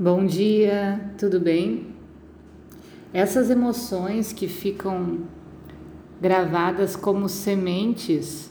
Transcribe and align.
Bom 0.00 0.26
dia, 0.26 1.12
tudo 1.18 1.40
bem? 1.40 1.88
Essas 3.12 3.50
emoções 3.50 4.32
que 4.32 4.46
ficam 4.46 5.22
gravadas 6.20 6.94
como 6.94 7.28
sementes 7.28 8.48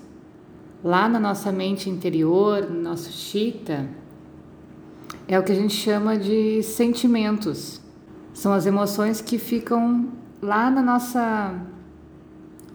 lá 0.83 1.07
na 1.07 1.21
nossa 1.21 1.50
mente 1.50 1.89
interior, 1.89 2.69
no 2.69 2.82
nosso 2.82 3.14
chita, 3.14 3.88
é 5.25 5.39
o 5.39 5.43
que 5.43 5.54
a 5.54 5.55
gente 5.55 5.74
chama 5.74 6.18
de 6.18 6.61
sentimentos. 6.64 7.79
São 8.33 8.52
as 8.52 8.66
emoções 8.66 9.21
que 9.21 9.38
ficam 9.38 10.10
lá 10.41 10.69
na 10.69 10.82
nossa 10.82 11.55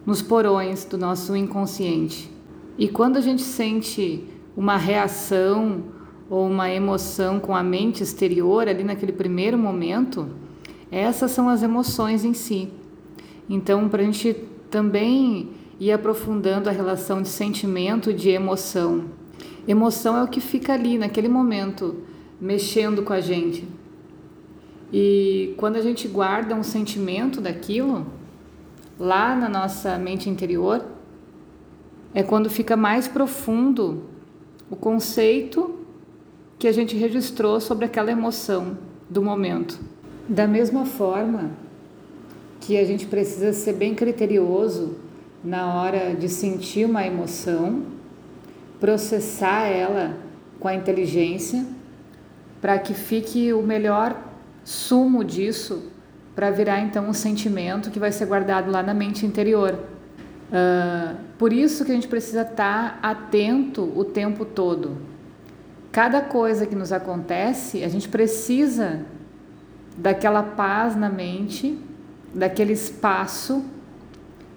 nos 0.03 0.23
porões 0.23 0.83
do 0.83 0.97
nosso 0.97 1.35
inconsciente. 1.35 2.27
E 2.75 2.89
quando 2.89 3.17
a 3.17 3.21
gente 3.21 3.43
sente 3.43 4.27
uma 4.57 4.77
reação 4.77 5.83
ou 6.29 6.47
uma 6.47 6.69
emoção 6.71 7.39
com 7.39 7.55
a 7.55 7.63
mente 7.63 8.01
exterior 8.01 8.67
ali 8.67 8.83
naquele 8.83 9.11
primeiro 9.11 9.57
momento, 9.57 10.29
essas 10.91 11.31
são 11.31 11.49
as 11.49 11.63
emoções 11.63 12.23
em 12.23 12.33
si. 12.33 12.69
Então, 13.49 13.89
para 13.89 14.01
a 14.01 14.05
gente 14.05 14.33
também 14.69 15.51
ir 15.79 15.91
aprofundando 15.91 16.69
a 16.69 16.71
relação 16.71 17.21
de 17.21 17.27
sentimento 17.27 18.09
e 18.09 18.13
de 18.13 18.29
emoção. 18.29 19.05
Emoção 19.67 20.17
é 20.17 20.23
o 20.23 20.27
que 20.27 20.39
fica 20.39 20.73
ali 20.73 20.97
naquele 20.97 21.27
momento, 21.27 21.97
mexendo 22.39 23.03
com 23.03 23.13
a 23.13 23.19
gente. 23.19 23.67
E 24.91 25.53
quando 25.57 25.75
a 25.75 25.81
gente 25.81 26.07
guarda 26.07 26.55
um 26.55 26.63
sentimento 26.63 27.41
daquilo, 27.41 28.05
lá 28.99 29.35
na 29.35 29.49
nossa 29.49 29.97
mente 29.97 30.29
interior, 30.29 30.85
é 32.13 32.21
quando 32.21 32.49
fica 32.49 32.77
mais 32.77 33.07
profundo 33.07 34.03
o 34.69 34.75
conceito 34.75 35.82
que 36.63 36.67
a 36.69 36.71
gente 36.71 36.95
registrou 36.95 37.59
sobre 37.59 37.83
aquela 37.83 38.09
emoção 38.09 38.77
do 39.09 39.21
momento. 39.21 39.77
Da 40.29 40.47
mesma 40.47 40.85
forma 40.85 41.51
que 42.61 42.77
a 42.77 42.85
gente 42.85 43.05
precisa 43.05 43.51
ser 43.51 43.73
bem 43.73 43.93
criterioso 43.93 44.95
na 45.43 45.73
hora 45.73 46.15
de 46.15 46.29
sentir 46.29 46.85
uma 46.85 47.05
emoção, 47.05 47.83
processar 48.79 49.65
ela 49.65 50.15
com 50.57 50.69
a 50.69 50.73
inteligência 50.73 51.65
para 52.61 52.79
que 52.79 52.93
fique 52.93 53.51
o 53.51 53.61
melhor 53.61 54.17
sumo 54.63 55.21
disso 55.21 55.91
para 56.33 56.49
virar 56.49 56.79
então 56.79 57.09
um 57.09 57.13
sentimento 57.13 57.91
que 57.91 57.99
vai 57.99 58.13
ser 58.13 58.25
guardado 58.25 58.71
lá 58.71 58.81
na 58.81 58.93
mente 58.93 59.25
interior. 59.25 59.77
Uh, 60.47 61.17
por 61.37 61.51
isso 61.51 61.83
que 61.83 61.91
a 61.91 61.95
gente 61.95 62.07
precisa 62.07 62.43
estar 62.43 63.01
tá 63.01 63.09
atento 63.09 63.91
o 63.97 64.05
tempo 64.05 64.45
todo 64.45 65.11
cada 65.93 66.21
coisa 66.21 66.65
que 66.65 66.75
nos 66.75 66.91
acontece, 66.91 67.83
a 67.83 67.87
gente 67.87 68.09
precisa 68.09 69.05
daquela 69.95 70.41
paz 70.41 70.95
na 70.95 71.07
mente, 71.07 71.79
daquele 72.33 72.73
espaço 72.73 73.63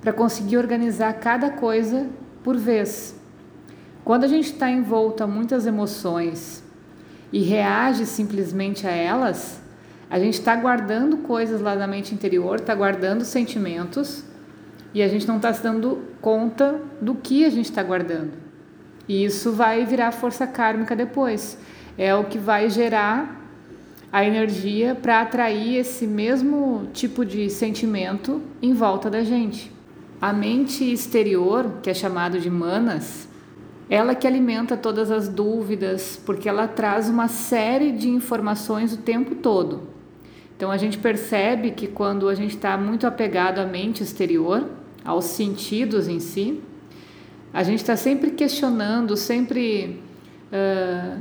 para 0.01 0.15
conseguir 0.15 0.57
organizar 0.57 1.13
cada 1.21 1.51
coisa 1.51 2.07
por 2.43 2.57
vez. 2.57 3.15
Quando 4.03 4.25
a 4.25 4.29
gente 4.29 4.51
está 4.51 4.71
envolto 4.71 5.23
a 5.23 5.27
muitas 5.27 5.67
emoções 5.67 6.65
e 7.31 7.43
reage 7.43 8.07
simplesmente 8.07 8.87
a 8.87 8.91
elas, 8.91 9.61
a 10.09 10.19
gente 10.19 10.35
está 10.35 10.57
guardando 10.57 11.19
coisas 11.19 11.61
lá 11.61 11.77
na 11.77 11.87
mente 11.87 12.15
interior, 12.15 12.61
está 12.61 12.75
guardando 12.75 13.27
sentimentos 13.27 14.25
e 14.95 15.03
a 15.03 15.09
gente 15.09 15.29
não 15.29 15.37
está 15.37 15.53
se 15.53 15.63
dando 15.63 16.03
conta 16.19 16.81
do 16.99 17.15
que 17.15 17.45
a 17.45 17.51
gente 17.51 17.67
está 17.67 17.83
guardando. 17.83 18.46
E 19.09 19.25
isso 19.25 19.53
vai 19.53 19.85
virar 19.85 20.13
força 20.13 20.47
kármica 20.47 20.97
depois. 20.97 21.59
É 21.97 22.15
o 22.15 22.25
que 22.25 22.39
vai 22.39 22.69
gerar 22.69 23.43
a 24.13 24.25
energia 24.25 24.95
para 24.95 25.21
atrair 25.21 25.77
esse 25.77 26.07
mesmo 26.07 26.89
tipo 26.93 27.25
de 27.25 27.51
sentimento 27.51 28.43
em 28.63 28.73
volta 28.73 29.11
da 29.11 29.23
gente. 29.23 29.73
A 30.21 30.33
mente 30.33 30.85
exterior, 30.91 31.81
que 31.83 31.91
é 31.91 31.95
chamado 31.95 32.41
de 32.41 32.49
manas, 32.49 33.29
ela 33.89 34.15
que 34.15 34.27
alimenta 34.27 34.77
todas 34.77 35.11
as 35.11 35.29
dúvidas, 35.29 36.21
porque 36.25 36.49
ela 36.49 36.67
traz 36.67 37.09
uma 37.09 37.29
série 37.29 37.93
de 37.93 38.09
informações 38.09 38.93
o 38.93 38.99
tempo 38.99 39.35
todo. 39.37 39.83
Então 40.57 40.71
a 40.71 40.77
gente 40.77 40.99
percebe 40.99 41.71
que 41.71 41.87
quando 41.87 42.29
a 42.29 42.35
gente 42.35 42.57
está 42.57 42.77
muito 42.77 43.07
apegado 43.07 43.59
à 43.59 43.67
mente 43.67 44.03
exterior, 44.03 44.65
aos 45.05 45.27
sentidos 45.27 46.09
em 46.09 46.19
si, 46.19 46.61
a 47.53 47.63
gente 47.63 47.81
está 47.81 47.97
sempre 47.97 48.31
questionando, 48.31 49.17
sempre 49.17 50.03
uh, 50.53 51.21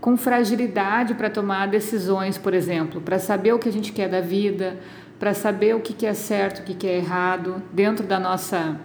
com 0.00 0.16
fragilidade 0.16 1.14
para 1.14 1.28
tomar 1.28 1.68
decisões, 1.68 2.38
por 2.38 2.54
exemplo, 2.54 3.00
para 3.00 3.18
saber 3.18 3.52
o 3.52 3.58
que 3.58 3.68
a 3.68 3.72
gente 3.72 3.92
quer 3.92 4.08
da 4.08 4.20
vida, 4.20 4.78
para 5.18 5.34
saber 5.34 5.74
o 5.74 5.80
que, 5.80 5.92
que 5.92 6.06
é 6.06 6.14
certo, 6.14 6.60
o 6.60 6.62
que, 6.64 6.74
que 6.74 6.86
é 6.86 6.96
errado, 6.96 7.62
dentro 7.72 8.06
da 8.06 8.18
nossa, 8.18 8.80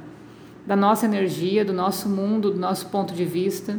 da 0.66 0.76
nossa 0.76 1.06
energia, 1.06 1.64
do 1.64 1.74
nosso 1.74 2.10
mundo, 2.10 2.52
do 2.52 2.60
nosso 2.60 2.88
ponto 2.88 3.14
de 3.14 3.24
vista. 3.24 3.78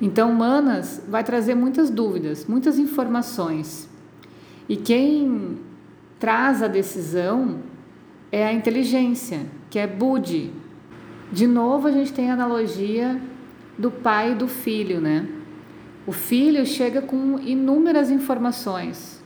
Então, 0.00 0.32
Manas 0.32 1.02
vai 1.08 1.22
trazer 1.24 1.54
muitas 1.54 1.88
dúvidas, 1.88 2.46
muitas 2.46 2.78
informações. 2.78 3.88
E 4.68 4.76
quem 4.76 5.58
traz 6.18 6.62
a 6.62 6.68
decisão 6.68 7.60
é 8.32 8.44
a 8.44 8.52
inteligência, 8.52 9.46
que 9.70 9.78
é 9.78 9.86
Budi, 9.86 10.50
de 11.32 11.46
novo, 11.46 11.88
a 11.88 11.90
gente 11.90 12.12
tem 12.12 12.30
a 12.30 12.34
analogia 12.34 13.20
do 13.76 13.90
pai 13.90 14.32
e 14.32 14.34
do 14.34 14.46
filho, 14.46 15.00
né? 15.00 15.26
O 16.06 16.12
filho 16.12 16.64
chega 16.64 17.02
com 17.02 17.38
inúmeras 17.40 18.10
informações 18.10 19.22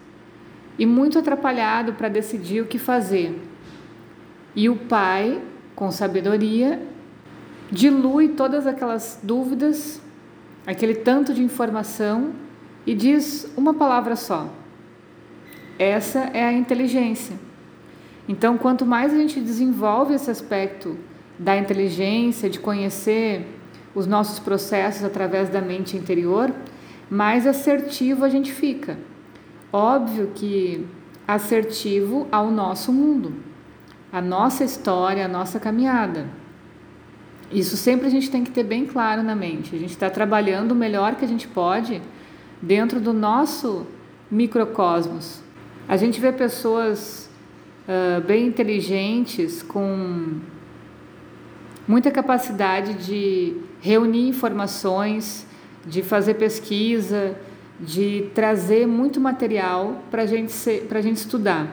e 0.79 0.87
muito 0.87 1.19
atrapalhado 1.19 1.93
para 1.93 2.09
decidir 2.09 2.63
o 2.63 2.67
que 2.67 2.79
fazer. 2.79 3.39
E 4.57 4.69
o 4.69 4.77
pai, 4.77 5.43
com 5.77 5.91
sabedoria, 5.91 6.83
dilui 7.71 8.29
todas 8.29 8.67
aquelas 8.67 9.21
dúvidas, 9.23 10.01
aquele 10.67 10.95
tanto 10.95 11.35
de 11.35 11.43
informação 11.43 12.33
e 12.87 12.95
diz 12.95 13.53
uma 13.57 13.75
palavra 13.75 14.17
só. 14.17 14.49
Essa 15.79 16.21
é 16.33 16.45
a 16.45 16.53
inteligência. 16.53 17.37
Então, 18.27 18.57
quanto 18.57 18.87
mais 18.87 19.13
a 19.13 19.17
gente 19.17 19.41
desenvolve 19.41 20.15
esse 20.15 20.31
aspecto 20.31 20.97
da 21.41 21.57
inteligência, 21.57 22.51
de 22.51 22.61
conhecer 22.61 23.47
os 23.95 24.07
nossos 24.07 24.39
processos 24.39 25.03
através 25.03 25.49
da 25.49 25.63
mente 25.63 25.97
interior, 25.97 26.53
mais 27.09 27.47
assertivo 27.47 28.27
a 28.27 28.29
gente 28.29 28.53
fica. 28.53 28.99
Óbvio 29.73 30.33
que 30.35 30.87
assertivo 31.27 32.29
ao 32.31 32.51
nosso 32.51 32.93
mundo, 32.93 33.33
a 34.13 34.21
nossa 34.21 34.65
história, 34.65 35.25
a 35.25 35.29
nossa 35.29 35.59
caminhada. 35.59 36.29
Isso 37.51 37.75
sempre 37.75 38.07
a 38.07 38.11
gente 38.11 38.31
tem 38.31 38.45
que 38.45 38.51
ter 38.51 38.63
bem 38.63 38.85
claro 38.85 39.23
na 39.23 39.35
mente. 39.35 39.75
A 39.75 39.79
gente 39.79 39.93
está 39.93 40.11
trabalhando 40.11 40.73
o 40.73 40.75
melhor 40.75 41.15
que 41.15 41.25
a 41.25 41.29
gente 41.29 41.49
pode 41.49 42.03
dentro 42.61 43.01
do 43.01 43.15
nosso 43.15 43.87
microcosmos. 44.31 45.41
A 45.89 45.97
gente 45.97 46.21
vê 46.21 46.33
pessoas 46.33 47.31
uh, 47.89 48.21
bem 48.21 48.47
inteligentes 48.47 49.63
com 49.63 50.39
muita 51.91 52.09
capacidade 52.09 52.95
de 53.05 53.57
reunir 53.81 54.29
informações, 54.29 55.45
de 55.85 56.05
fazer 56.05 56.35
pesquisa, 56.35 57.37
de 57.81 58.31
trazer 58.33 58.87
muito 58.87 59.21
material 59.21 60.01
para 60.09 60.25
gente 60.25 60.55
a 60.89 61.01
gente 61.01 61.17
estudar, 61.17 61.67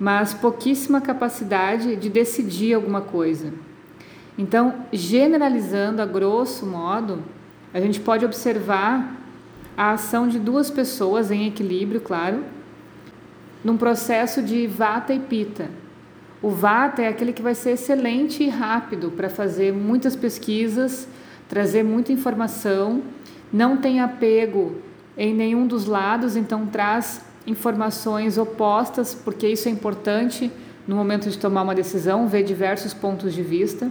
mas 0.00 0.34
pouquíssima 0.34 1.00
capacidade 1.00 1.94
de 1.94 2.10
decidir 2.10 2.74
alguma 2.74 3.00
coisa. 3.00 3.54
Então, 4.36 4.74
generalizando 4.92 6.02
a 6.02 6.06
grosso 6.06 6.66
modo, 6.66 7.22
a 7.72 7.78
gente 7.78 8.00
pode 8.00 8.24
observar 8.24 9.22
a 9.76 9.92
ação 9.92 10.26
de 10.26 10.40
duas 10.40 10.68
pessoas 10.68 11.30
em 11.30 11.46
equilíbrio, 11.46 12.00
claro, 12.00 12.42
num 13.62 13.76
processo 13.76 14.42
de 14.42 14.66
vata 14.66 15.14
e 15.14 15.20
pita. 15.20 15.81
O 16.42 16.50
Vata 16.50 17.00
é 17.02 17.06
aquele 17.06 17.32
que 17.32 17.40
vai 17.40 17.54
ser 17.54 17.70
excelente 17.70 18.42
e 18.42 18.48
rápido 18.48 19.12
para 19.12 19.30
fazer 19.30 19.72
muitas 19.72 20.16
pesquisas, 20.16 21.06
trazer 21.48 21.84
muita 21.84 22.12
informação, 22.12 23.00
não 23.52 23.76
tem 23.76 24.00
apego 24.00 24.76
em 25.16 25.32
nenhum 25.32 25.68
dos 25.68 25.86
lados, 25.86 26.34
então 26.34 26.66
traz 26.66 27.24
informações 27.46 28.38
opostas, 28.38 29.14
porque 29.14 29.46
isso 29.46 29.68
é 29.68 29.70
importante 29.70 30.50
no 30.86 30.96
momento 30.96 31.30
de 31.30 31.38
tomar 31.38 31.62
uma 31.62 31.76
decisão, 31.76 32.26
ver 32.26 32.42
diversos 32.42 32.92
pontos 32.92 33.32
de 33.32 33.42
vista. 33.42 33.88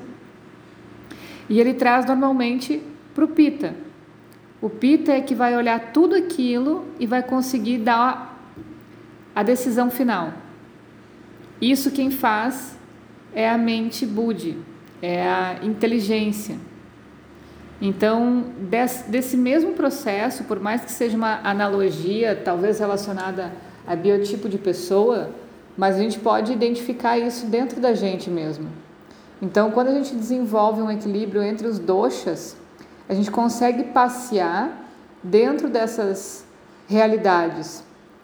E 1.47 1.57
ele 1.57 1.73
traz 1.73 2.05
normalmente 2.05 2.81
para 3.15 3.23
o 3.23 3.29
Pita. 3.29 3.73
O 4.61 4.69
Pita 4.69 5.13
é 5.13 5.21
que 5.21 5.33
vai 5.33 5.55
olhar 5.55 5.93
tudo 5.93 6.15
aquilo 6.15 6.85
e 6.99 7.05
vai 7.05 7.23
conseguir 7.23 7.77
dar 7.77 8.37
a 9.33 9.41
decisão 9.41 9.89
final. 9.89 10.33
Isso 11.61 11.91
quem 11.91 12.09
faz 12.09 12.75
é 13.33 13.47
a 13.47 13.57
mente 13.57 14.05
Budi, 14.05 14.57
é 15.01 15.27
a 15.27 15.59
inteligência. 15.61 16.57
Então, 17.79 18.45
desse, 18.59 19.09
desse 19.09 19.37
mesmo 19.37 19.73
processo, 19.73 20.43
por 20.43 20.59
mais 20.59 20.83
que 20.83 20.91
seja 20.91 21.15
uma 21.15 21.39
analogia, 21.43 22.39
talvez 22.43 22.79
relacionada 22.79 23.51
a 23.87 23.95
biotipo 23.95 24.49
de 24.49 24.57
pessoa, 24.57 25.29
mas 25.77 25.95
a 25.95 25.99
gente 25.99 26.19
pode 26.19 26.51
identificar 26.51 27.17
isso 27.17 27.45
dentro 27.45 27.79
da 27.79 27.93
gente 27.93 28.29
mesmo. 28.29 28.67
Então, 29.41 29.71
quando 29.71 29.87
a 29.87 29.93
gente 29.95 30.15
desenvolve 30.15 30.81
um 30.81 30.91
equilíbrio 30.91 31.41
entre 31.41 31.67
os 31.67 31.79
doshas, 31.79 32.55
a 33.09 33.13
gente 33.13 33.31
consegue 33.31 33.85
passear 33.85 34.87
dentro 35.23 35.67
dessas 35.67 36.45
realidades. 36.87 37.83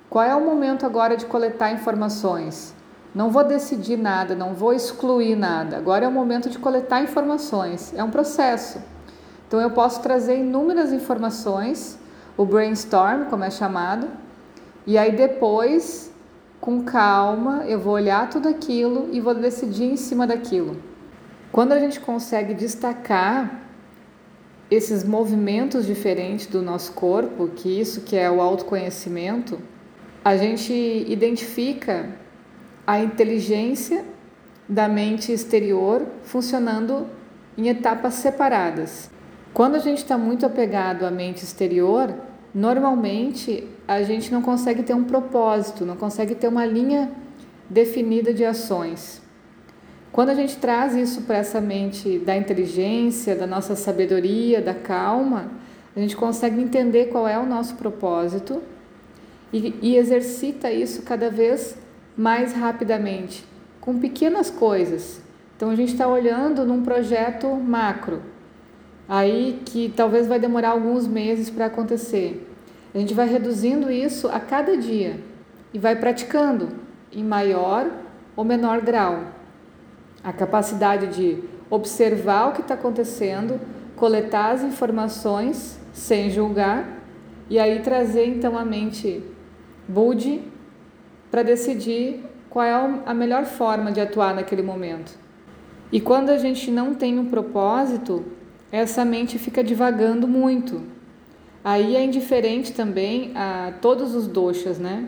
Qual 0.09 0.23
é 0.23 0.35
o 0.35 0.45
momento 0.45 0.85
agora 0.85 1.17
de 1.17 1.25
coletar 1.25 1.71
informações? 1.71 2.76
Não 3.17 3.31
vou 3.31 3.43
decidir 3.43 3.97
nada, 3.97 4.35
não 4.35 4.53
vou 4.53 4.71
excluir 4.71 5.35
nada. 5.35 5.75
Agora 5.75 6.05
é 6.05 6.07
o 6.07 6.11
momento 6.11 6.51
de 6.51 6.59
coletar 6.59 7.01
informações. 7.01 7.91
É 7.95 8.03
um 8.03 8.11
processo. 8.11 8.79
Então 9.47 9.59
eu 9.59 9.71
posso 9.71 10.03
trazer 10.03 10.37
inúmeras 10.37 10.93
informações, 10.93 11.97
o 12.37 12.45
brainstorm, 12.45 13.23
como 13.23 13.43
é 13.43 13.49
chamado, 13.49 14.07
e 14.85 14.99
aí 14.99 15.11
depois, 15.13 16.13
com 16.61 16.83
calma, 16.83 17.63
eu 17.65 17.79
vou 17.79 17.95
olhar 17.95 18.29
tudo 18.29 18.47
aquilo 18.47 19.09
e 19.11 19.19
vou 19.19 19.33
decidir 19.33 19.85
em 19.85 19.97
cima 19.97 20.27
daquilo. 20.27 20.79
Quando 21.51 21.71
a 21.71 21.79
gente 21.79 21.99
consegue 21.99 22.53
destacar 22.53 23.63
esses 24.69 25.03
movimentos 25.03 25.87
diferentes 25.87 26.45
do 26.45 26.61
nosso 26.61 26.91
corpo, 26.91 27.47
que 27.47 27.81
isso 27.81 28.01
que 28.01 28.15
é 28.15 28.29
o 28.29 28.39
autoconhecimento, 28.39 29.57
a 30.23 30.37
gente 30.37 30.71
identifica 31.07 32.26
a 32.87 32.99
inteligência 32.99 34.05
da 34.67 34.87
mente 34.87 35.33
exterior 35.33 36.07
funcionando 36.23 37.05
em 37.57 37.67
etapas 37.67 38.13
separadas. 38.13 39.11
Quando 39.53 39.75
a 39.75 39.79
gente 39.79 39.97
está 39.97 40.17
muito 40.17 40.45
apegado 40.45 41.05
à 41.05 41.11
mente 41.11 41.43
exterior, 41.43 42.15
normalmente 42.55 43.67
a 43.85 44.01
gente 44.03 44.31
não 44.31 44.41
consegue 44.41 44.83
ter 44.83 44.93
um 44.93 45.03
propósito, 45.03 45.85
não 45.85 45.97
consegue 45.97 46.33
ter 46.33 46.47
uma 46.47 46.65
linha 46.65 47.11
definida 47.69 48.33
de 48.33 48.45
ações. 48.45 49.21
Quando 50.11 50.29
a 50.29 50.33
gente 50.33 50.55
traz 50.57 50.95
isso 50.95 51.23
para 51.23 51.37
essa 51.37 51.59
mente 51.59 52.19
da 52.19 52.37
inteligência, 52.37 53.35
da 53.35 53.45
nossa 53.45 53.75
sabedoria, 53.75 54.61
da 54.61 54.73
calma, 54.73 55.51
a 55.95 55.99
gente 55.99 56.15
consegue 56.15 56.61
entender 56.61 57.07
qual 57.07 57.27
é 57.27 57.37
o 57.37 57.45
nosso 57.45 57.75
propósito 57.75 58.61
e, 59.51 59.75
e 59.81 59.97
exercita 59.97 60.71
isso 60.71 61.01
cada 61.01 61.29
vez 61.29 61.77
mais 62.17 62.53
rapidamente, 62.53 63.45
com 63.79 63.99
pequenas 63.99 64.49
coisas. 64.49 65.21
Então 65.55 65.69
a 65.69 65.75
gente 65.75 65.93
está 65.93 66.07
olhando 66.07 66.65
num 66.65 66.81
projeto 66.81 67.47
macro, 67.55 68.21
aí 69.07 69.61
que 69.65 69.93
talvez 69.95 70.27
vai 70.27 70.39
demorar 70.39 70.69
alguns 70.69 71.07
meses 71.07 71.49
para 71.49 71.67
acontecer. 71.67 72.51
A 72.93 72.97
gente 72.97 73.13
vai 73.13 73.27
reduzindo 73.27 73.91
isso 73.91 74.27
a 74.27 74.39
cada 74.39 74.75
dia 74.75 75.19
e 75.73 75.77
vai 75.77 75.95
praticando 75.95 76.69
em 77.11 77.23
maior 77.23 77.89
ou 78.35 78.43
menor 78.43 78.81
grau. 78.81 79.23
A 80.23 80.33
capacidade 80.33 81.07
de 81.07 81.43
observar 81.69 82.49
o 82.49 82.53
que 82.53 82.61
está 82.61 82.73
acontecendo, 82.73 83.59
coletar 83.95 84.51
as 84.51 84.63
informações 84.63 85.79
sem 85.93 86.29
julgar 86.29 86.87
e 87.49 87.59
aí 87.59 87.81
trazer 87.81 88.25
então 88.25 88.57
a 88.57 88.65
mente 88.65 89.23
Budi 89.87 90.41
para 91.29 91.43
decidir 91.43 92.23
qual 92.49 92.65
é 92.65 93.01
a 93.05 93.13
melhor 93.13 93.45
forma 93.45 93.91
de 93.91 93.99
atuar 93.99 94.33
naquele 94.33 94.61
momento. 94.61 95.11
E 95.91 96.01
quando 96.01 96.29
a 96.29 96.37
gente 96.37 96.69
não 96.71 96.93
tem 96.93 97.17
um 97.17 97.25
propósito, 97.25 98.25
essa 98.71 99.05
mente 99.05 99.37
fica 99.39 99.63
divagando 99.63 100.27
muito. 100.27 100.81
Aí 101.63 101.95
é 101.95 102.03
indiferente 102.03 102.73
também 102.73 103.31
a 103.35 103.73
todos 103.81 104.15
os 104.15 104.27
doshas, 104.27 104.79
né? 104.79 105.07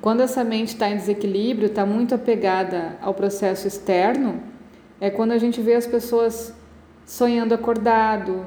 Quando 0.00 0.20
essa 0.20 0.44
mente 0.44 0.68
está 0.68 0.88
em 0.88 0.96
desequilíbrio, 0.96 1.66
está 1.66 1.84
muito 1.84 2.14
apegada 2.14 2.96
ao 3.00 3.12
processo 3.14 3.66
externo, 3.66 4.40
é 5.00 5.10
quando 5.10 5.32
a 5.32 5.38
gente 5.38 5.60
vê 5.60 5.74
as 5.74 5.86
pessoas 5.86 6.54
sonhando 7.04 7.54
acordado, 7.54 8.46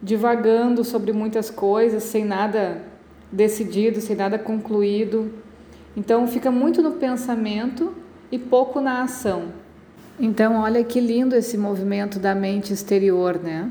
divagando 0.00 0.84
sobre 0.84 1.12
muitas 1.12 1.50
coisas, 1.50 2.04
sem 2.04 2.24
nada 2.24 2.82
decidido, 3.30 4.00
sem 4.00 4.14
nada 4.14 4.38
concluído. 4.38 5.32
Então 5.96 6.26
fica 6.26 6.50
muito 6.50 6.82
no 6.82 6.92
pensamento 6.92 7.94
e 8.30 8.38
pouco 8.38 8.80
na 8.80 9.02
ação. 9.02 9.52
Então, 10.18 10.56
olha 10.56 10.84
que 10.84 11.00
lindo 11.00 11.34
esse 11.34 11.56
movimento 11.56 12.18
da 12.18 12.34
mente 12.34 12.72
exterior, 12.72 13.38
né? 13.42 13.70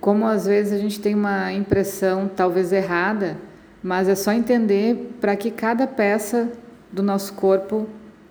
Como 0.00 0.26
às 0.26 0.46
vezes 0.46 0.72
a 0.72 0.78
gente 0.78 1.00
tem 1.00 1.14
uma 1.14 1.52
impressão 1.52 2.30
talvez 2.34 2.72
errada, 2.72 3.36
mas 3.82 4.08
é 4.08 4.14
só 4.14 4.32
entender 4.32 5.16
para 5.20 5.34
que 5.36 5.50
cada 5.50 5.86
peça 5.86 6.50
do 6.92 7.02
nosso 7.02 7.32
corpo 7.34 7.86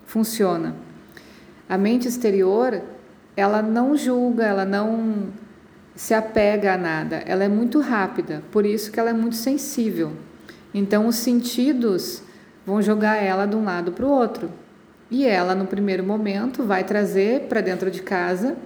funciona. 0.06 0.76
A 1.68 1.78
mente 1.78 2.08
exterior, 2.08 2.82
ela 3.36 3.62
não 3.62 3.98
julga, 3.98 4.44
ela 4.44 4.66
não 4.66 5.30
se 5.96 6.14
apega 6.14 6.74
a 6.74 6.78
nada, 6.78 7.24
ela 7.26 7.44
é 7.44 7.48
muito 7.48 7.80
rápida, 7.80 8.44
por 8.52 8.66
isso 8.66 8.92
que 8.92 9.00
ela 9.00 9.10
é 9.10 9.14
muito 9.14 9.36
sensível. 9.36 10.12
Então 10.74 11.08
os 11.08 11.16
sentidos 11.16 12.22
vão 12.66 12.82
jogar 12.82 13.16
ela 13.16 13.46
de 13.46 13.56
um 13.56 13.64
lado 13.64 13.92
para 13.92 14.06
o 14.06 14.10
outro. 14.10 14.50
E 15.10 15.26
ela, 15.26 15.54
no 15.54 15.68
primeiro 15.68 16.04
momento, 16.04 16.64
vai 16.64 16.84
trazer 16.84 17.42
para 17.42 17.62
dentro 17.62 17.92
de 17.92 18.02
casa 18.02 18.58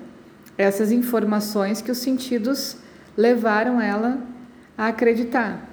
essas 0.57 0.91
informações 0.91 1.81
que 1.81 1.91
os 1.91 1.97
sentidos 1.97 2.77
levaram 3.17 3.81
ela 3.81 4.19
a 4.77 4.87
acreditar. 4.87 5.69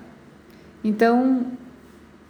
Então, 0.83 1.47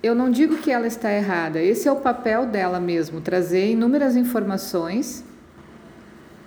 eu 0.03 0.15
não 0.15 0.31
digo 0.31 0.59
que 0.59 0.71
ela 0.71 0.87
está 0.87 1.11
errada, 1.13 1.61
esse 1.61 1.89
é 1.89 1.93
o 1.93 1.97
papel 1.97 2.47
dela 2.47 2.79
mesmo, 2.79 3.21
trazer 3.21 3.71
inúmeras 3.71 4.17
informações 4.17 5.25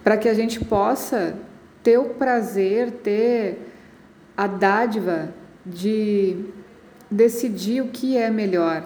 para 0.04 0.16
que 0.18 0.30
a 0.30 0.34
gente 0.34 0.64
possa 0.64 1.36
ter 1.84 1.98
o 1.98 2.10
prazer, 2.10 2.92
ter 2.92 3.72
a 4.38 4.48
dádiva 4.48 5.34
de 5.66 6.46
decidir 7.12 7.82
o 7.82 7.88
que 7.88 8.16
é 8.16 8.30
melhor 8.30 8.84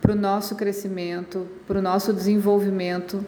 para 0.00 0.12
o 0.12 0.16
nosso 0.16 0.54
crescimento, 0.54 1.46
para 1.66 1.78
o 1.78 1.82
nosso 1.82 2.12
desenvolvimento 2.12 3.24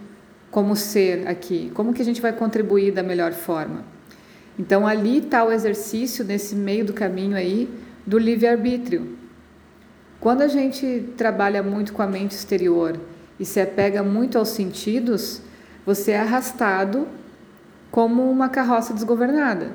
como 0.51 0.77
ser 0.77 1.27
aqui. 1.27 1.71
Como 1.75 1.93
que 1.93 2.03
a 2.03 2.05
gente 2.05 2.21
vai 2.21 2.33
contribuir 2.33 2.93
da 2.93 3.03
melhor 3.03 3.33
forma? 3.33 3.85
Então 4.59 4.87
ali 4.87 5.19
está 5.19 5.45
o 5.45 5.51
exercício 5.51 6.25
nesse 6.25 6.55
meio 6.55 6.85
do 6.85 6.93
caminho 6.93 7.37
aí 7.37 7.69
do 8.07 8.19
livre-arbítrio. 8.19 9.17
Quando 10.21 10.43
a 10.43 10.49
gente 10.49 11.13
trabalha 11.17 11.63
muito 11.63 11.93
com 11.93 12.03
a 12.03 12.07
mente 12.07 12.33
exterior 12.33 12.99
e 13.41 13.45
se 13.45 13.61
apega 13.61 14.03
muito 14.03 14.39
aos 14.39 14.51
sentidos, 14.51 15.41
você 15.85 16.13
é 16.13 16.21
arrastado 16.21 17.09
como 17.91 18.31
uma 18.31 18.49
carroça 18.49 18.95
desgovernada. 18.95 19.73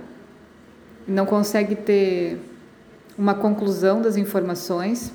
Não 1.08 1.26
consegue 1.26 1.76
ter 1.76 2.40
uma 3.18 3.34
conclusão 3.34 4.02
das 4.02 4.16
informações. 4.16 5.12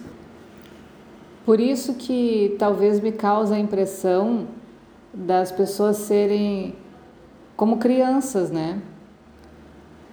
Por 1.45 1.59
isso 1.59 1.95
que 1.95 2.55
talvez 2.59 3.01
me 3.01 3.13
causa 3.13 3.57
a 3.57 3.59
impressão 3.59 4.47
das 5.13 5.51
pessoas 5.51 5.97
serem 5.97 6.75
como 7.57 7.79
crianças, 7.79 8.51
né? 8.51 8.81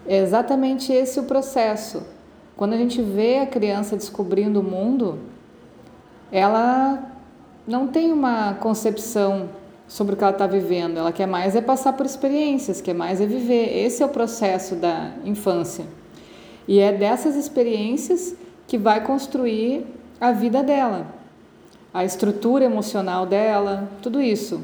É 0.08 0.18
exatamente 0.18 0.92
esse 0.92 1.20
o 1.20 1.24
processo. 1.24 2.04
Quando 2.58 2.74
a 2.74 2.78
gente 2.78 3.02
vê 3.02 3.40
a 3.40 3.48
criança 3.48 3.96
descobrindo 3.96 4.60
o 4.60 4.64
mundo, 4.64 5.20
ela 6.32 7.12
não 7.68 7.88
tem 7.88 8.12
uma 8.12 8.56
concepção 8.56 9.50
sobre 9.88 10.14
o 10.14 10.18
que 10.18 10.24
ela 10.24 10.34
está 10.34 10.48
vivendo. 10.48 10.98
Ela 10.98 11.12
quer 11.12 11.28
mais 11.28 11.56
é 11.56 11.62
passar 11.62 11.94
por 11.94 12.06
experiências, 12.06 12.82
quer 12.82 12.94
mais 12.94 13.22
é 13.22 13.26
viver. 13.26 13.78
Esse 13.86 14.02
é 14.02 14.06
o 14.06 14.10
processo 14.10 14.76
da 14.76 15.12
infância. 15.24 15.86
E 16.68 16.80
é 16.80 16.92
dessas 16.92 17.36
experiências 17.36 18.36
que 18.68 18.78
vai 18.78 19.04
construir 19.04 19.86
a 20.20 20.32
vida 20.32 20.62
dela, 20.62 21.08
a 21.94 22.06
estrutura 22.06 22.66
emocional 22.66 23.26
dela, 23.26 23.90
tudo 24.02 24.22
isso. 24.22 24.62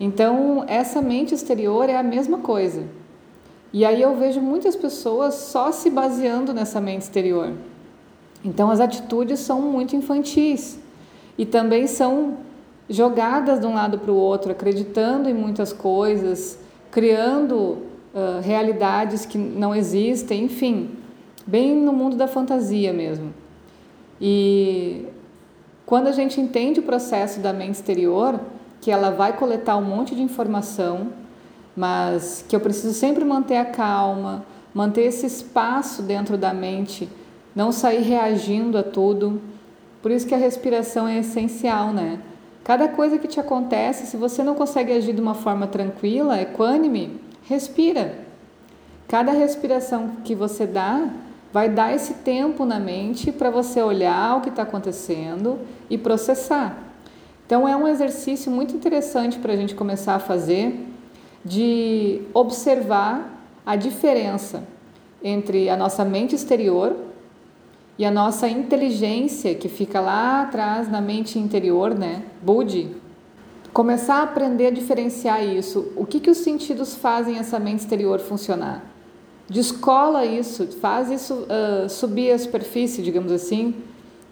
Então, 0.00 0.64
essa 0.66 1.00
mente 1.00 1.34
exterior 1.34 1.88
é 1.88 1.96
a 1.96 2.02
mesma 2.02 2.38
coisa. 2.38 2.84
E 3.72 3.84
aí 3.84 4.02
eu 4.02 4.16
vejo 4.16 4.40
muitas 4.40 4.74
pessoas 4.76 5.34
só 5.34 5.70
se 5.72 5.90
baseando 5.90 6.52
nessa 6.52 6.80
mente 6.80 7.02
exterior. 7.02 7.52
Então, 8.44 8.70
as 8.70 8.80
atitudes 8.80 9.40
são 9.40 9.60
muito 9.60 9.94
infantis 9.94 10.78
e 11.38 11.46
também 11.46 11.86
são 11.86 12.38
jogadas 12.88 13.60
de 13.60 13.66
um 13.66 13.74
lado 13.74 13.98
para 13.98 14.10
o 14.10 14.16
outro, 14.16 14.52
acreditando 14.52 15.28
em 15.28 15.34
muitas 15.34 15.72
coisas, 15.72 16.58
criando 16.90 17.54
uh, 17.54 18.40
realidades 18.42 19.24
que 19.24 19.38
não 19.38 19.74
existem, 19.74 20.44
enfim 20.44 21.02
bem 21.46 21.74
no 21.74 21.92
mundo 21.92 22.16
da 22.16 22.26
fantasia 22.26 22.92
mesmo. 22.92 23.32
E 24.20 25.06
quando 25.84 26.06
a 26.06 26.12
gente 26.12 26.40
entende 26.40 26.80
o 26.80 26.84
processo 26.84 27.40
da 27.40 27.52
mente 27.52 27.74
exterior, 27.74 28.40
que 28.80 28.90
ela 28.90 29.10
vai 29.10 29.36
coletar 29.36 29.76
um 29.76 29.84
monte 29.84 30.14
de 30.14 30.22
informação, 30.22 31.08
mas 31.76 32.44
que 32.48 32.54
eu 32.54 32.60
preciso 32.60 32.92
sempre 32.92 33.24
manter 33.24 33.56
a 33.56 33.64
calma, 33.64 34.44
manter 34.74 35.02
esse 35.02 35.26
espaço 35.26 36.02
dentro 36.02 36.36
da 36.36 36.52
mente, 36.52 37.08
não 37.54 37.72
sair 37.72 38.02
reagindo 38.02 38.78
a 38.78 38.82
tudo. 38.82 39.40
Por 40.00 40.10
isso 40.10 40.26
que 40.26 40.34
a 40.34 40.38
respiração 40.38 41.06
é 41.06 41.18
essencial, 41.18 41.92
né? 41.92 42.20
Cada 42.64 42.88
coisa 42.88 43.18
que 43.18 43.28
te 43.28 43.40
acontece, 43.40 44.06
se 44.06 44.16
você 44.16 44.42
não 44.42 44.54
consegue 44.54 44.92
agir 44.92 45.12
de 45.12 45.20
uma 45.20 45.34
forma 45.34 45.66
tranquila, 45.66 46.40
equânime, 46.40 47.20
respira. 47.44 48.18
Cada 49.08 49.32
respiração 49.32 50.10
que 50.24 50.34
você 50.34 50.66
dá 50.66 51.08
vai 51.52 51.68
dar 51.68 51.94
esse 51.94 52.14
tempo 52.14 52.64
na 52.64 52.80
mente 52.80 53.30
para 53.30 53.50
você 53.50 53.82
olhar 53.82 54.38
o 54.38 54.40
que 54.40 54.48
está 54.48 54.62
acontecendo 54.62 55.58
e 55.90 55.98
processar. 55.98 56.78
Então 57.46 57.68
é 57.68 57.76
um 57.76 57.86
exercício 57.86 58.50
muito 58.50 58.74
interessante 58.74 59.38
para 59.38 59.52
a 59.52 59.56
gente 59.56 59.74
começar 59.74 60.14
a 60.14 60.18
fazer 60.18 60.88
de 61.44 62.22
observar 62.32 63.44
a 63.66 63.76
diferença 63.76 64.64
entre 65.22 65.68
a 65.68 65.76
nossa 65.76 66.04
mente 66.04 66.34
exterior 66.34 66.96
e 67.98 68.04
a 68.04 68.10
nossa 68.10 68.48
inteligência 68.48 69.54
que 69.54 69.68
fica 69.68 70.00
lá 70.00 70.42
atrás 70.42 70.90
na 70.90 71.00
mente 71.00 71.38
interior, 71.38 71.94
né? 71.94 72.22
Budi. 72.40 72.96
Começar 73.72 74.16
a 74.16 74.22
aprender 74.22 74.68
a 74.68 74.70
diferenciar 74.70 75.44
isso. 75.44 75.92
O 75.96 76.06
que, 76.06 76.20
que 76.20 76.30
os 76.30 76.38
sentidos 76.38 76.94
fazem 76.94 77.38
essa 77.38 77.58
mente 77.58 77.80
exterior 77.80 78.18
funcionar? 78.18 78.91
Descola 79.48 80.24
isso, 80.24 80.66
faz 80.80 81.10
isso 81.10 81.34
uh, 81.34 81.88
subir 81.88 82.32
a 82.32 82.38
superfície, 82.38 83.02
digamos 83.02 83.32
assim, 83.32 83.74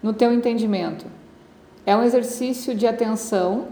no 0.01 0.13
teu 0.13 0.33
entendimento. 0.33 1.05
É 1.85 1.95
um 1.95 2.03
exercício 2.03 2.75
de 2.75 2.87
atenção, 2.87 3.67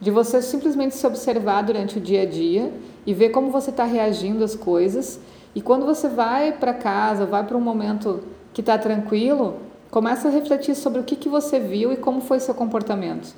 de 0.00 0.10
você 0.10 0.40
simplesmente 0.40 0.94
se 0.94 1.06
observar 1.06 1.62
durante 1.62 1.98
o 1.98 2.00
dia 2.00 2.22
a 2.22 2.26
dia 2.26 2.72
e 3.06 3.12
ver 3.12 3.30
como 3.30 3.50
você 3.50 3.70
está 3.70 3.84
reagindo 3.84 4.44
às 4.44 4.54
coisas. 4.54 5.20
E 5.54 5.60
quando 5.60 5.84
você 5.84 6.08
vai 6.08 6.52
para 6.52 6.72
casa, 6.72 7.26
vai 7.26 7.44
para 7.44 7.56
um 7.56 7.60
momento 7.60 8.22
que 8.52 8.60
está 8.60 8.78
tranquilo, 8.78 9.58
começa 9.90 10.28
a 10.28 10.30
refletir 10.30 10.74
sobre 10.74 11.00
o 11.00 11.04
que, 11.04 11.16
que 11.16 11.28
você 11.28 11.58
viu 11.58 11.92
e 11.92 11.96
como 11.96 12.20
foi 12.20 12.40
seu 12.40 12.54
comportamento. 12.54 13.34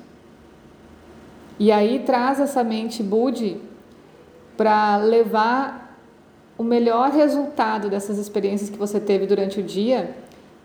E 1.59 1.71
aí 1.71 1.99
traz 1.99 2.39
essa 2.39 2.63
mente 2.63 3.03
Budi 3.03 3.57
para 4.57 4.97
levar 4.97 5.82
o 6.63 6.65
melhor 6.65 7.11
resultado 7.11 7.89
dessas 7.89 8.17
experiências 8.17 8.69
que 8.69 8.77
você 8.77 8.97
teve 8.97 9.27
durante 9.27 9.59
o 9.59 9.63
dia 9.63 10.15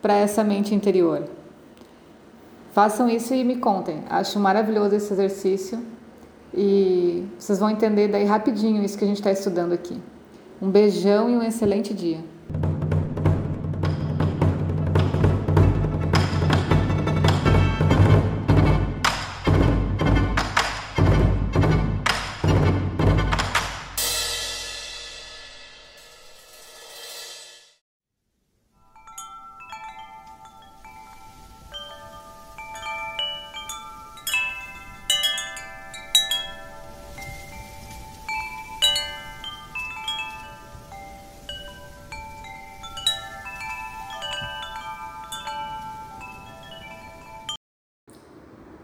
para 0.00 0.14
essa 0.14 0.44
mente 0.44 0.72
interior. 0.72 1.24
Façam 2.72 3.08
isso 3.08 3.34
e 3.34 3.42
me 3.42 3.56
contem. 3.56 4.04
Acho 4.08 4.38
maravilhoso 4.38 4.94
esse 4.94 5.12
exercício 5.12 5.84
e 6.54 7.26
vocês 7.36 7.58
vão 7.58 7.68
entender 7.68 8.06
daí 8.06 8.24
rapidinho 8.24 8.84
isso 8.84 8.96
que 8.96 9.04
a 9.04 9.08
gente 9.08 9.16
está 9.16 9.32
estudando 9.32 9.72
aqui. 9.72 10.00
Um 10.62 10.70
beijão 10.70 11.28
e 11.28 11.36
um 11.36 11.42
excelente 11.42 11.92
dia. 11.92 12.20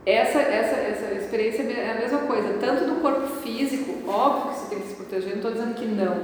Essa, 0.06 0.38
essa, 0.38 0.76
essa 0.76 1.14
experiência 1.14 1.62
é 1.62 1.92
a 1.92 2.00
mesma 2.00 2.18
coisa, 2.20 2.58
tanto 2.60 2.84
do 2.84 3.00
corpo 3.00 3.26
físico, 3.42 4.08
óbvio 4.08 4.52
que 4.52 4.58
você 4.58 4.74
tem 4.74 4.80
que 4.80 4.88
se 4.88 4.94
proteger, 4.96 5.30
não 5.30 5.36
estou 5.36 5.52
dizendo 5.52 5.74
que 5.74 5.86
não, 5.86 6.16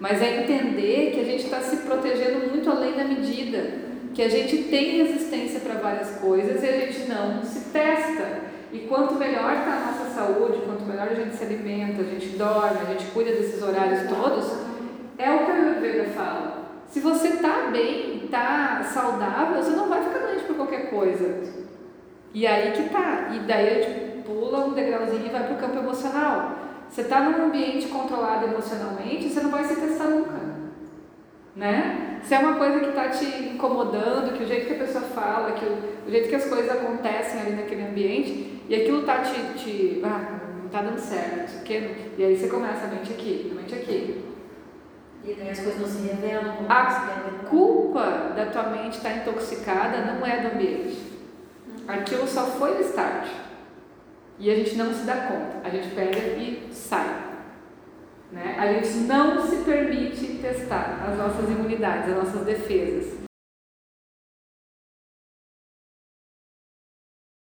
mas 0.00 0.22
é 0.22 0.42
entender 0.42 1.10
que 1.12 1.20
a 1.20 1.24
gente 1.24 1.44
está 1.44 1.60
se 1.60 1.76
protegendo 1.78 2.48
muito 2.48 2.70
além 2.70 2.92
da 2.92 3.04
medida, 3.04 3.88
que 4.14 4.22
a 4.22 4.28
gente 4.28 4.64
tem 4.64 5.02
resistência 5.02 5.60
para 5.60 5.74
várias 5.74 6.10
coisas 6.12 6.62
e 6.62 6.66
a 6.66 6.72
gente 6.72 7.08
não 7.08 7.42
se 7.42 7.70
testa. 7.70 8.48
E 8.72 8.80
quanto 8.80 9.14
melhor 9.14 9.52
está 9.52 9.72
a 9.72 9.92
nossa 9.92 10.14
saúde, 10.14 10.60
quanto 10.64 10.84
melhor 10.84 11.08
a 11.08 11.14
gente 11.14 11.36
se 11.36 11.44
alimenta, 11.44 12.02
a 12.02 12.04
gente 12.04 12.36
dorme, 12.36 12.78
a 12.82 12.92
gente 12.92 13.06
cuida 13.12 13.30
desses 13.30 13.62
horários 13.62 14.08
todos, 14.08 14.52
é 15.16 15.30
o 15.30 15.44
que 15.44 15.50
a 15.50 15.54
Ayurveda 15.54 16.04
fala. 16.10 16.58
Se 16.90 17.00
você 17.00 17.28
está 17.28 17.68
bem, 17.70 18.24
está 18.24 18.82
saudável, 18.92 19.62
você 19.62 19.70
não 19.70 19.88
vai 19.88 20.02
ficar 20.02 20.18
doente 20.18 20.44
por 20.44 20.56
qualquer 20.56 20.90
coisa. 20.90 21.68
E 22.32 22.46
aí 22.46 22.72
que 22.72 22.88
tá. 22.90 23.30
E 23.34 23.40
daí 23.40 23.68
a 23.68 23.82
gente 23.82 24.22
pula 24.22 24.66
um 24.66 24.72
degrauzinho 24.72 25.26
e 25.26 25.30
vai 25.30 25.44
para 25.44 25.54
o 25.54 25.58
campo 25.58 25.78
emocional. 25.78 26.58
Você 26.88 27.02
está 27.02 27.20
num 27.20 27.46
ambiente 27.46 27.88
controlado 27.88 28.46
emocionalmente, 28.46 29.28
você 29.28 29.40
não 29.40 29.50
vai 29.50 29.64
se 29.64 29.76
testar 29.76 30.04
nunca. 30.04 30.48
Né? 31.54 32.20
Se 32.22 32.34
é 32.34 32.38
uma 32.38 32.54
coisa 32.54 32.80
que 32.80 32.88
está 32.88 33.08
te 33.08 33.24
incomodando, 33.24 34.36
que 34.36 34.44
o 34.44 34.46
jeito 34.46 34.66
que 34.66 34.74
a 34.74 34.86
pessoa 34.86 35.04
fala, 35.04 35.52
que 35.52 35.64
o, 35.64 36.06
o 36.06 36.10
jeito 36.10 36.28
que 36.28 36.36
as 36.36 36.44
coisas 36.44 36.70
acontecem 36.70 37.40
ali 37.40 37.52
naquele 37.52 37.82
ambiente, 37.82 38.62
e 38.68 38.74
aquilo 38.74 39.00
está 39.00 39.18
te, 39.18 39.34
te. 39.58 40.00
Ah, 40.04 40.40
não 40.58 40.66
está 40.66 40.82
dando 40.82 40.98
certo, 40.98 41.62
quê. 41.64 41.90
E 42.16 42.24
aí 42.24 42.36
você 42.36 42.48
começa 42.48 42.86
a 42.86 42.88
mente 42.88 43.12
aqui, 43.12 43.50
a 43.50 43.54
mente 43.54 43.74
aqui. 43.74 44.24
E 45.24 45.34
daí 45.34 45.50
as 45.50 45.58
coisas 45.58 45.80
não 45.80 45.88
se 45.88 46.06
revelam. 46.06 46.54
A 46.68 47.48
culpa 47.48 48.32
da 48.36 48.46
tua 48.46 48.64
mente 48.64 48.98
estar 48.98 49.10
tá 49.10 49.16
intoxicada 49.16 49.98
não 49.98 50.24
é 50.24 50.40
do 50.40 50.54
ambiente 50.54 51.17
Aquilo 51.88 52.28
só 52.28 52.44
foi 52.44 52.76
o 52.76 52.80
start. 52.82 53.28
E 54.38 54.50
a 54.50 54.54
gente 54.54 54.76
não 54.76 54.92
se 54.92 55.04
dá 55.04 55.16
conta. 55.16 55.66
A 55.66 55.70
gente 55.70 55.88
pega 55.94 56.18
e 56.18 56.68
sai. 56.70 57.28
Né? 58.30 58.56
A 58.58 58.72
gente 58.74 58.88
não 59.06 59.44
se 59.46 59.64
permite 59.64 60.38
testar 60.42 61.02
as 61.08 61.16
nossas 61.16 61.48
imunidades, 61.48 62.10
as 62.10 62.16
nossas 62.16 62.42
defesas. 62.42 63.17